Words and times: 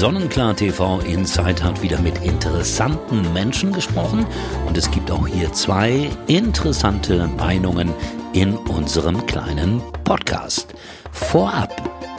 Sonnenklar 0.00 0.56
TV 0.56 1.00
Insight 1.00 1.62
hat 1.62 1.82
wieder 1.82 2.00
mit 2.00 2.24
interessanten 2.24 3.34
Menschen 3.34 3.70
gesprochen 3.70 4.24
und 4.66 4.78
es 4.78 4.90
gibt 4.90 5.10
auch 5.10 5.26
hier 5.26 5.52
zwei 5.52 6.08
interessante 6.26 7.28
Meinungen 7.36 7.92
in 8.32 8.56
unserem 8.56 9.26
kleinen 9.26 9.82
Podcast. 10.04 10.72
Vorab 11.12 11.70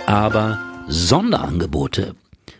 aber 0.06 0.60
Sonderangebote 0.90 2.14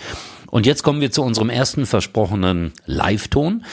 Und 0.46 0.64
jetzt 0.64 0.84
kommen 0.84 1.00
wir 1.00 1.10
zu 1.10 1.24
unserem 1.24 1.50
ersten 1.50 1.86
versprochenen 1.86 2.70
Live-Ton. 2.86 3.64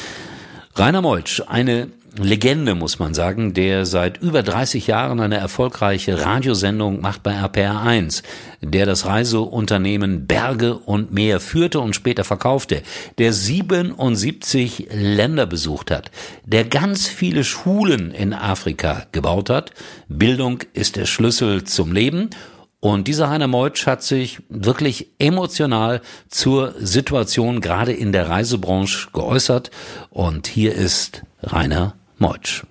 Rainer 0.73 1.03
Meutsch, 1.03 1.43
eine 1.45 1.89
Legende, 2.17 2.73
muss 2.73 2.99
man 2.99 3.13
sagen, 3.13 3.53
der 3.53 3.85
seit 3.85 4.17
über 4.21 4.41
30 4.41 4.87
Jahren 4.87 5.19
eine 5.19 5.37
erfolgreiche 5.37 6.25
Radiosendung 6.25 7.01
macht 7.01 7.21
bei 7.23 7.33
RPR 7.33 7.81
1, 7.81 8.23
der 8.61 8.85
das 8.85 9.05
Reiseunternehmen 9.05 10.25
Berge 10.25 10.75
und 10.75 11.13
Meer 11.13 11.39
führte 11.39 11.79
und 11.79 11.95
später 11.95 12.23
verkaufte, 12.23 12.81
der 13.17 13.33
77 13.33 14.87
Länder 14.91 15.45
besucht 15.45 15.91
hat, 15.91 16.11
der 16.45 16.65
ganz 16.65 17.07
viele 17.07 17.43
Schulen 17.43 18.11
in 18.11 18.33
Afrika 18.33 19.05
gebaut 19.11 19.49
hat. 19.49 19.71
Bildung 20.07 20.63
ist 20.73 20.95
der 20.95 21.05
Schlüssel 21.05 21.65
zum 21.65 21.91
Leben 21.91 22.31
und 22.79 23.07
dieser 23.07 23.29
Heiner 23.29 23.47
Meutsch 23.47 23.85
hat 23.85 24.03
sich 24.03 24.39
wirklich 24.49 25.11
emotional 25.19 26.01
zur 26.29 26.73
Situation 26.79 27.61
gerade 27.61 27.91
in 27.91 28.11
der 28.11 28.29
Reisebranche 28.29 29.09
geäußert. 29.13 29.71
Und 30.09 30.47
hier 30.47 30.73
ist 30.73 31.23
Rainer 31.41 31.95
Meutsch. 32.17 32.63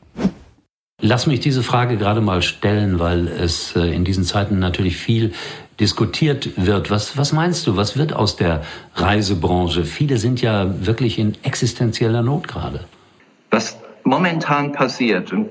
Lass 1.00 1.26
mich 1.26 1.40
diese 1.40 1.62
Frage 1.62 1.98
gerade 1.98 2.20
mal 2.20 2.40
stellen, 2.40 2.98
weil 2.98 3.28
es 3.28 3.76
äh, 3.76 3.94
in 3.94 4.04
diesen 4.04 4.24
Zeiten 4.24 4.58
natürlich 4.58 4.96
viel 4.96 5.32
diskutiert 5.78 6.50
wird. 6.56 6.90
Was, 6.90 7.18
was 7.18 7.32
meinst 7.32 7.66
du, 7.66 7.76
was 7.76 7.98
wird 7.98 8.14
aus 8.14 8.36
der 8.36 8.64
Reisebranche? 8.94 9.84
Viele 9.84 10.16
sind 10.16 10.40
ja 10.40 10.86
wirklich 10.86 11.18
in 11.18 11.36
existenzieller 11.42 12.22
Not 12.22 12.48
gerade. 12.48 12.80
Was 13.50 13.78
momentan 14.04 14.72
passiert, 14.72 15.32
und 15.32 15.50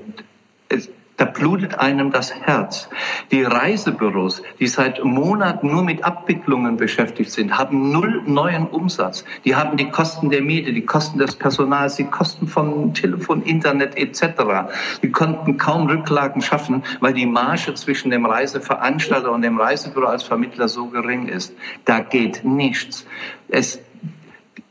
es, 0.68 0.88
da 1.16 1.24
blutet 1.24 1.78
einem 1.78 2.10
das 2.10 2.34
Herz. 2.34 2.88
Die 3.30 3.42
Reisebüros, 3.42 4.42
die 4.60 4.66
seit 4.66 5.02
Monaten 5.02 5.68
nur 5.70 5.82
mit 5.82 6.04
Abwicklungen 6.04 6.76
beschäftigt 6.76 7.30
sind, 7.30 7.56
haben 7.56 7.90
null 7.90 8.22
neuen 8.26 8.66
Umsatz. 8.66 9.24
Die 9.44 9.56
haben 9.56 9.76
die 9.76 9.88
Kosten 9.88 10.28
der 10.30 10.42
Miete, 10.42 10.72
die 10.72 10.84
Kosten 10.84 11.18
des 11.18 11.34
Personals, 11.34 11.96
die 11.96 12.04
Kosten 12.04 12.46
von 12.46 12.92
Telefon, 12.92 13.42
Internet 13.42 13.96
etc. 13.96 14.68
Die 15.02 15.10
konnten 15.10 15.56
kaum 15.56 15.86
Rücklagen 15.86 16.42
schaffen, 16.42 16.82
weil 17.00 17.14
die 17.14 17.26
Marge 17.26 17.72
zwischen 17.74 18.10
dem 18.10 18.26
Reiseveranstalter 18.26 19.32
und 19.32 19.42
dem 19.42 19.58
Reisebüro 19.58 20.06
als 20.06 20.22
Vermittler 20.22 20.68
so 20.68 20.86
gering 20.86 21.28
ist. 21.28 21.54
Da 21.86 22.00
geht 22.00 22.44
nichts. 22.44 23.06
Es 23.48 23.80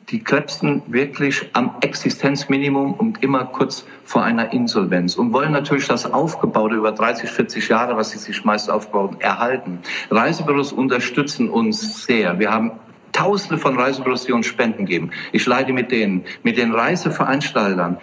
die 0.10 0.24
krebsen 0.24 0.84
wirklich 0.88 1.50
am 1.54 1.76
Existenzminimum 1.82 2.94
und 2.94 3.24
immer 3.24 3.46
kurz 3.46 3.86
vor 4.04 4.24
einer 4.24 4.54
Insolvenz 4.54 5.16
und 5.16 5.34
wollen 5.34 5.52
natürlich 5.52 5.88
das 5.88 6.12
Aufgebaute 6.12 6.76
über 6.76 6.92
30, 6.92 7.30
40 7.30 7.70
Jahre, 7.70 7.98
was 7.98 8.12
sie 8.12 8.20
sich 8.20 8.46
meist 8.46 8.70
aufbauen, 8.70 9.18
erhalten. 9.20 9.80
Reisebüros 10.12 10.72
unterstützen 10.72 11.50
uns 11.50 12.06
sehr. 12.06 12.38
Wir 12.40 12.52
haben 12.52 12.72
Tausende 13.16 13.58
von 13.58 13.80
Reisebüros, 13.80 14.26
die 14.26 14.34
uns 14.34 14.46
Spenden 14.46 14.86
geben. 14.86 15.12
Ich 15.32 15.46
leide 15.46 15.72
mit 15.72 15.90
denen, 15.90 16.26
mit 16.44 16.58
den 16.58 16.74
Reiseveranstaltern. 16.74 17.98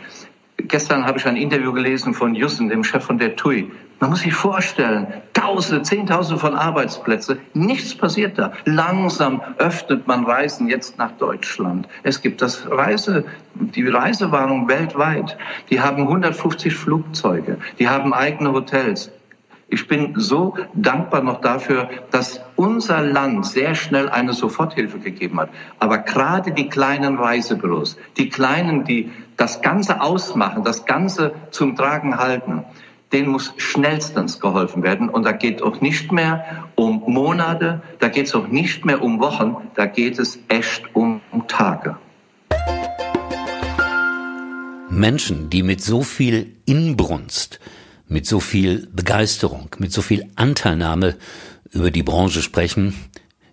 Gestern 0.57 1.05
habe 1.05 1.19
ich 1.19 1.27
ein 1.27 1.37
Interview 1.37 1.73
gelesen 1.73 2.15
von 2.15 2.35
Jussen, 2.35 2.71
dem 2.71 2.83
Chef 2.83 3.05
von 3.05 3.19
der 3.19 3.37
TUI. 3.37 3.71
Man 4.01 4.09
muss 4.09 4.21
sich 4.21 4.33
vorstellen, 4.33 5.07
Tausende, 5.43 5.83
Zehntausende 5.83 6.39
von 6.39 6.55
Arbeitsplätzen, 6.55 7.41
nichts 7.53 7.97
passiert 7.97 8.39
da. 8.39 8.53
Langsam 8.65 9.43
öffnet 9.59 10.07
man 10.07 10.25
Reisen 10.25 10.69
jetzt 10.69 10.99
nach 10.99 11.11
Deutschland. 11.19 11.89
Es 12.05 12.23
gibt 12.23 12.43
das 12.43 12.71
Reise, 12.71 13.25
die 13.57 13.89
Reisewarnung 13.89 14.69
weltweit. 14.69 15.37
Die 15.69 15.81
haben 15.81 16.03
150 16.03 16.73
Flugzeuge, 16.73 17.59
die 17.81 17.89
haben 17.89 18.15
eigene 18.15 18.53
Hotels. 18.53 19.11
Ich 19.67 19.89
bin 19.89 20.13
so 20.17 20.55
dankbar 20.75 21.25
noch 21.25 21.41
dafür, 21.41 21.89
dass 22.13 22.41
unser 22.55 23.03
Land 23.03 23.45
sehr 23.45 23.75
schnell 23.75 24.09
eine 24.11 24.35
Soforthilfe 24.35 25.01
gegeben 25.01 25.41
hat. 25.41 25.49
Aber 25.81 25.99
gerade 25.99 26.53
die 26.53 26.69
kleinen 26.69 27.19
Reisebüros, 27.19 27.97
die 28.17 28.29
kleinen, 28.29 28.85
die 28.85 29.11
das 29.37 29.61
Ganze 29.61 30.03
ausmachen, 30.03 30.63
das 30.63 30.85
Ganze 30.85 31.33
zum 31.51 31.75
Tragen 31.75 32.19
halten, 32.19 32.65
denen 33.13 33.29
muss 33.29 33.53
schnellstens 33.57 34.41
geholfen 34.41 34.83
werden. 34.83 35.09
Und 35.09 35.25
da 35.25 35.33
geht 35.33 35.63
auch 35.63 35.81
nicht 35.81 36.11
mehr 36.13 36.67
um 36.75 37.03
Monate, 37.07 37.83
da 37.99 38.09
geht 38.09 38.27
es 38.27 38.35
auch 38.35 38.49
nicht 38.49 38.85
mehr 38.85 39.03
um 39.03 39.21
Wochen, 39.21 39.57
da 39.75 39.87
geht 39.87 40.19
es 40.19 40.39
echt 40.49 40.95
um 40.95 41.21
Tage. 41.49 41.97
Menschen, 44.89 45.49
die 45.49 45.63
mit 45.63 45.83
so 45.83 46.03
viel 46.03 46.57
Inbrunst, 46.67 47.61
mit 48.09 48.27
so 48.27 48.41
viel 48.41 48.89
Begeisterung, 48.93 49.71
mit 49.79 49.93
so 49.93 50.03
viel 50.03 50.29
Anteilnahme 50.37 51.17
über 51.71 51.91
die 51.91 52.03
Branche 52.03 52.43
sprechen, 52.43 52.95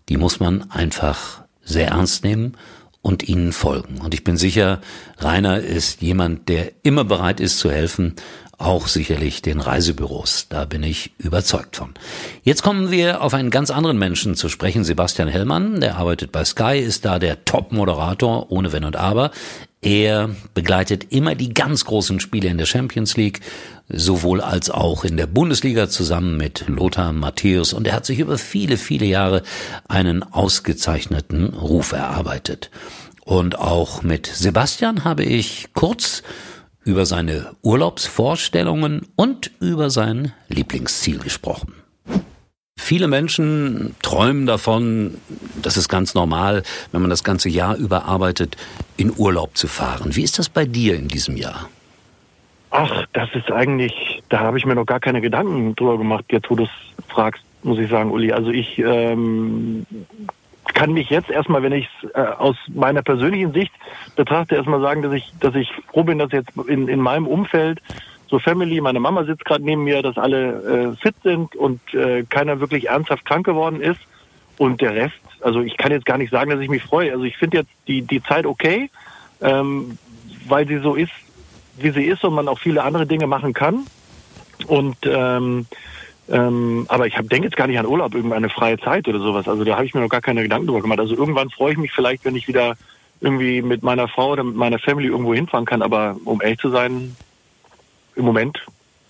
die 0.10 0.18
muss 0.18 0.40
man 0.40 0.70
einfach 0.70 1.44
sehr 1.64 1.90
ernst 1.90 2.24
nehmen 2.24 2.58
und 3.02 3.28
ihnen 3.28 3.54
folgen. 3.54 4.02
Und 4.02 4.14
ich 4.14 4.24
bin 4.24 4.36
sicher, 4.36 4.82
Rainer 5.20 5.60
ist 5.60 6.02
jemand, 6.02 6.50
der 6.50 6.74
immer 6.84 7.06
bereit 7.06 7.40
ist 7.40 7.60
zu 7.60 7.72
helfen, 7.72 8.16
auch 8.60 8.88
sicherlich 8.88 9.42
den 9.42 9.62
Reisebüros. 9.62 10.48
Da 10.50 10.66
bin 10.66 10.84
ich 10.84 11.12
überzeugt 11.18 11.78
von. 11.78 11.94
Jetzt 12.44 12.62
kommen 12.62 12.92
wir 12.92 13.22
auf 13.22 13.34
einen 13.34 13.50
ganz 13.50 13.72
anderen 13.72 13.98
Menschen 13.98 14.36
zu 14.36 14.50
sprechen, 14.50 14.84
Sebastian 14.84 15.30
Hellmann. 15.30 15.80
Der 15.80 15.98
arbeitet 15.98 16.32
bei 16.32 16.44
Sky, 16.44 16.78
ist 16.78 17.06
da 17.06 17.20
der 17.20 17.46
Top-Moderator, 17.46 18.52
ohne 18.52 18.74
Wenn 18.74 18.84
und 18.84 18.98
Aber. 18.98 19.32
Er 19.82 20.30
begleitet 20.54 21.14
immer 21.14 21.36
die 21.36 21.54
ganz 21.54 21.86
großen 21.86 22.20
Spiele 22.20 22.50
in 22.50 22.58
der 22.58 22.66
Champions 22.66 23.16
League, 23.16 23.40
sowohl 23.88 24.42
als 24.42 24.70
auch 24.70 25.06
in 25.06 25.16
der 25.16 25.26
Bundesliga 25.26 25.88
zusammen 25.88 26.36
mit 26.36 26.66
Lothar 26.68 27.14
Matthäus 27.14 27.72
und 27.72 27.88
er 27.88 27.94
hat 27.94 28.06
sich 28.06 28.20
über 28.20 28.38
viele, 28.38 28.76
viele 28.76 29.06
Jahre 29.06 29.42
einen 29.88 30.22
ausgezeichneten 30.22 31.54
Ruf 31.54 31.94
erarbeitet. 31.94 32.70
Und 33.24 33.58
auch 33.58 34.04
mit 34.04 34.28
Sebastian 34.28 35.06
habe 35.06 35.24
ich 35.24 35.70
kurz 35.74 36.24
über 36.90 37.06
seine 37.06 37.52
Urlaubsvorstellungen 37.62 39.06
und 39.16 39.52
über 39.60 39.92
sein 39.92 40.34
Lieblingsziel 40.48 41.20
gesprochen. 41.20 41.76
Viele 42.80 43.08
Menschen 43.08 43.96
träumen 44.02 44.48
davon, 44.48 45.20
das 45.62 45.78
ist 45.78 45.88
ganz 45.88 46.16
normal, 46.16 46.64
wenn 46.92 47.02
man 47.02 47.12
das 47.12 47.24
ganze 47.24 47.48
Jahr 47.48 47.76
über 47.76 48.06
arbeitet, 48.06 48.58
in 48.98 49.14
Urlaub 49.16 49.56
zu 49.56 49.68
fahren. 49.68 50.16
Wie 50.16 50.24
ist 50.24 50.40
das 50.40 50.50
bei 50.50 50.66
dir 50.66 50.96
in 50.96 51.08
diesem 51.08 51.38
Jahr? 51.38 51.70
Ach, 52.72 53.06
das 53.14 53.30
ist 53.36 53.52
eigentlich, 53.52 54.24
da 54.30 54.40
habe 54.40 54.58
ich 54.58 54.66
mir 54.66 54.74
noch 54.74 54.88
gar 54.88 55.00
keine 55.00 55.22
Gedanken 55.22 55.76
drüber 55.76 56.00
gemacht, 56.00 56.26
jetzt 56.30 56.50
wo 56.50 56.56
du 56.56 56.64
es 56.64 56.70
fragst, 57.08 57.44
muss 57.62 57.78
ich 57.78 57.90
sagen, 57.90 58.10
Uli. 58.10 58.32
Also 58.32 58.50
ich 58.50 58.80
ähm, 58.80 59.86
kann 60.74 60.94
mich 60.94 61.10
jetzt 61.10 61.30
erstmal, 61.30 61.64
wenn 61.64 61.74
ich 61.74 61.88
es 62.04 62.10
äh, 62.12 62.20
aus 62.20 62.56
meiner 62.68 63.02
persönlichen 63.02 63.54
Sicht 63.54 63.72
betrachte, 64.16 64.56
erstmal 64.56 64.82
sagen, 64.82 65.02
dass 65.02 65.14
ich, 65.14 65.32
dass 65.40 65.56
ich 65.56 65.72
froh 65.92 66.04
bin, 66.04 66.20
dass 66.20 66.32
jetzt 66.32 66.52
in, 66.68 66.88
in 66.88 67.00
meinem 67.00 67.28
Umfeld 67.28 67.82
so 68.30 68.40
Family, 68.40 68.80
meine 68.80 69.00
Mama 69.00 69.24
sitzt 69.24 69.46
gerade 69.46 69.64
neben 69.64 69.84
mir, 69.84 70.02
dass 70.02 70.18
alle 70.18 70.94
äh, 70.94 71.02
fit 71.02 71.16
sind 71.24 71.56
und 71.56 71.82
äh, 71.94 72.24
keiner 72.24 72.60
wirklich 72.60 72.90
ernsthaft 72.90 73.26
krank 73.26 73.46
geworden 73.46 73.82
ist. 73.82 74.00
und 74.58 74.82
der 74.82 74.94
Rest, 74.94 75.16
also 75.42 75.62
ich 75.62 75.78
kann 75.78 75.92
jetzt 75.92 76.06
gar 76.06 76.18
nicht 76.18 76.32
sagen, 76.32 76.52
dass 76.52 76.60
ich 76.60 76.70
mich 76.70 76.84
freue. 76.84 77.12
Also 77.12 77.24
ich 77.24 77.38
finde 77.38 77.58
jetzt 77.58 77.72
die, 77.88 78.02
die 78.02 78.22
Zeit 78.22 78.46
okay, 78.46 78.90
ähm, 79.42 79.98
weil 80.48 80.68
sie 80.68 80.80
so 80.80 80.96
ist, 80.96 81.14
wie 81.78 81.92
sie 81.92 82.04
ist 82.04 82.24
und 82.24 82.34
man 82.34 82.48
auch 82.48 82.60
viele 82.60 82.84
andere 82.84 83.08
Dinge 83.08 83.26
machen 83.26 83.54
kann. 83.54 83.86
Und 84.68 84.98
ähm, 85.06 85.66
ähm, 86.32 86.86
aber 86.90 87.08
ich 87.08 87.16
denke 87.16 87.48
jetzt 87.48 87.58
gar 87.58 87.68
nicht 87.68 87.80
an 87.80 87.86
Urlaub, 87.86 88.14
irgendeine 88.14 88.50
freie 88.50 88.78
Zeit 88.78 89.08
oder 89.08 89.20
sowas. 89.20 89.48
Also 89.48 89.64
da 89.64 89.76
habe 89.76 89.86
ich 89.86 89.94
mir 89.94 90.02
noch 90.02 90.10
gar 90.10 90.22
keine 90.22 90.44
Gedanken 90.44 90.68
drüber 90.68 90.82
gemacht. 90.82 91.00
Also 91.00 91.16
irgendwann 91.16 91.50
freue 91.50 91.74
ich 91.74 91.78
mich 91.78 91.92
vielleicht, 91.92 92.26
wenn 92.26 92.36
ich 92.36 92.48
wieder 92.48 92.76
irgendwie 93.22 93.62
mit 93.62 93.84
meiner 93.84 94.08
Frau 94.08 94.32
oder 94.32 94.44
mit 94.44 94.56
meiner 94.56 94.80
Family 94.80 95.08
irgendwo 95.08 95.34
hinfahren 95.34 95.66
kann. 95.66 95.82
Aber 95.82 96.16
um 96.26 96.42
ehrlich 96.42 96.60
zu 96.60 96.70
sein, 96.70 97.16
im 98.16 98.26
Moment 98.26 98.60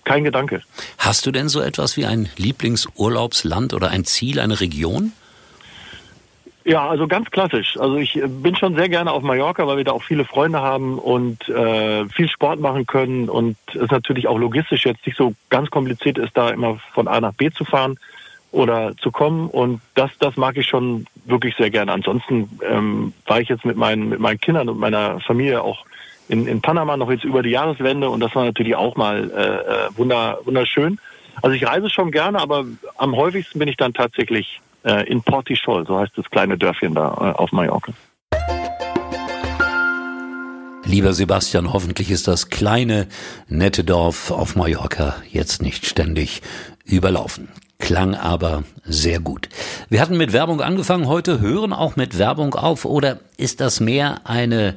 kein 0.04 0.24
Gedanke. 0.24 0.62
Hast 0.98 1.26
du 1.26 1.30
denn 1.30 1.48
so 1.48 1.60
etwas 1.60 1.96
wie 1.96 2.06
ein 2.06 2.28
Lieblingsurlaubsland 2.36 3.74
oder 3.74 3.90
ein 3.90 4.04
Ziel, 4.04 4.40
eine 4.40 4.60
Region? 4.60 5.12
Ja, 6.70 6.88
also 6.88 7.08
ganz 7.08 7.28
klassisch. 7.32 7.76
Also 7.80 7.96
ich 7.96 8.14
äh, 8.14 8.28
bin 8.28 8.54
schon 8.54 8.76
sehr 8.76 8.88
gerne 8.88 9.10
auf 9.10 9.24
Mallorca, 9.24 9.66
weil 9.66 9.78
wir 9.78 9.84
da 9.84 9.90
auch 9.90 10.04
viele 10.04 10.24
Freunde 10.24 10.60
haben 10.60 11.00
und 11.00 11.48
äh, 11.48 12.08
viel 12.10 12.28
Sport 12.28 12.60
machen 12.60 12.86
können 12.86 13.28
und 13.28 13.56
es 13.74 13.90
natürlich 13.90 14.28
auch 14.28 14.38
logistisch 14.38 14.86
jetzt 14.86 15.04
nicht 15.04 15.18
so 15.18 15.34
ganz 15.48 15.68
kompliziert 15.70 16.16
ist, 16.16 16.30
da 16.36 16.50
immer 16.50 16.78
von 16.94 17.08
A 17.08 17.20
nach 17.20 17.34
B 17.34 17.50
zu 17.50 17.64
fahren 17.64 17.98
oder 18.52 18.96
zu 18.98 19.10
kommen 19.10 19.48
und 19.48 19.80
das, 19.96 20.12
das 20.20 20.36
mag 20.36 20.56
ich 20.58 20.68
schon 20.68 21.06
wirklich 21.24 21.56
sehr 21.56 21.70
gerne. 21.70 21.90
Ansonsten 21.90 22.48
ähm, 22.64 23.14
war 23.26 23.40
ich 23.40 23.48
jetzt 23.48 23.64
mit 23.64 23.76
meinen, 23.76 24.08
mit 24.08 24.20
meinen 24.20 24.40
Kindern 24.40 24.68
und 24.68 24.78
meiner 24.78 25.18
Familie 25.18 25.62
auch 25.62 25.84
in, 26.28 26.46
in 26.46 26.60
Panama 26.60 26.96
noch 26.96 27.10
jetzt 27.10 27.24
über 27.24 27.42
die 27.42 27.50
Jahreswende 27.50 28.08
und 28.08 28.20
das 28.20 28.32
war 28.36 28.44
natürlich 28.44 28.76
auch 28.76 28.94
mal 28.94 29.28
äh, 29.28 29.88
äh 29.88 29.98
wunder, 29.98 30.38
wunderschön. 30.44 31.00
Also 31.42 31.56
ich 31.56 31.66
reise 31.66 31.90
schon 31.90 32.12
gerne, 32.12 32.38
aber 32.38 32.64
am 32.96 33.16
häufigsten 33.16 33.58
bin 33.58 33.66
ich 33.66 33.76
dann 33.76 33.92
tatsächlich 33.92 34.60
in 35.04 35.22
Portichol, 35.22 35.86
so 35.86 35.98
heißt 35.98 36.12
das 36.16 36.28
kleine 36.30 36.56
Dörfchen 36.56 36.94
da 36.94 37.08
äh, 37.08 37.38
auf 37.38 37.52
Mallorca. 37.52 37.92
Lieber 40.84 41.12
Sebastian, 41.12 41.72
hoffentlich 41.72 42.10
ist 42.10 42.26
das 42.26 42.48
kleine, 42.48 43.06
nette 43.46 43.84
Dorf 43.84 44.30
auf 44.32 44.56
Mallorca 44.56 45.14
jetzt 45.30 45.62
nicht 45.62 45.86
ständig 45.86 46.42
überlaufen. 46.84 47.48
Klang 47.80 48.14
aber 48.14 48.62
sehr 48.84 49.18
gut. 49.18 49.48
Wir 49.88 50.00
hatten 50.00 50.16
mit 50.16 50.32
Werbung 50.32 50.60
angefangen, 50.60 51.08
heute 51.08 51.40
hören 51.40 51.72
auch 51.72 51.96
mit 51.96 52.18
Werbung 52.18 52.54
auf. 52.54 52.84
Oder 52.84 53.18
ist 53.36 53.60
das 53.60 53.80
mehr 53.80 54.20
eine 54.24 54.76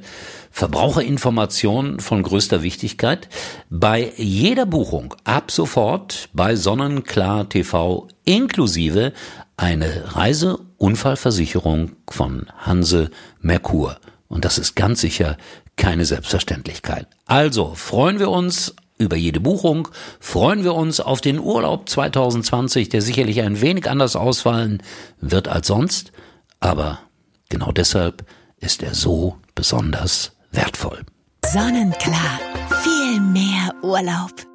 Verbraucherinformation 0.51 1.99
von 1.99 2.23
größter 2.23 2.63
Wichtigkeit? 2.63 3.27
Bei 3.69 4.11
jeder 4.15 4.65
Buchung 4.65 5.13
ab 5.25 5.51
sofort 5.51 6.29
bei 6.33 6.55
Sonnenklar 6.55 7.49
TV 7.49 8.07
inklusive 8.23 9.13
eine 9.57 10.15
Reiseunfallversicherung 10.15 11.91
von 12.09 12.47
Hanse 12.57 13.11
Merkur. 13.41 13.97
Und 14.29 14.45
das 14.45 14.57
ist 14.57 14.75
ganz 14.75 15.01
sicher 15.01 15.37
keine 15.75 16.05
Selbstverständlichkeit. 16.05 17.07
Also 17.25 17.73
freuen 17.75 18.19
wir 18.19 18.29
uns 18.29 18.75
über 19.03 19.15
jede 19.15 19.39
Buchung, 19.39 19.87
freuen 20.19 20.63
wir 20.63 20.73
uns 20.73 20.99
auf 20.99 21.21
den 21.21 21.39
Urlaub 21.39 21.87
2020, 21.87 22.89
der 22.89 23.01
sicherlich 23.01 23.41
ein 23.41 23.61
wenig 23.61 23.89
anders 23.89 24.15
ausfallen 24.15 24.81
wird 25.21 25.47
als 25.47 25.67
sonst, 25.67 26.11
aber 26.59 26.99
genau 27.49 27.71
deshalb 27.71 28.25
ist 28.57 28.81
er 28.81 28.95
so 28.95 29.37
besonders 29.55 30.31
wertvoll. 30.51 31.01
Sonnenklar, 31.45 32.39
viel 32.81 33.19
mehr 33.19 33.73
Urlaub. 33.83 34.52